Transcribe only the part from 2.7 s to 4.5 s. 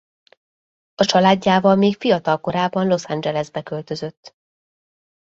Los Angelesbe költözött.